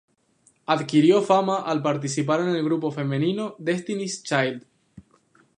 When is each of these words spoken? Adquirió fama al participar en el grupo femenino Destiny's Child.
Adquirió 0.75 1.19
fama 1.27 1.57
al 1.75 1.83
participar 1.83 2.39
en 2.39 2.47
el 2.55 2.63
grupo 2.63 2.89
femenino 2.91 3.55
Destiny's 3.59 4.23
Child. 4.23 4.65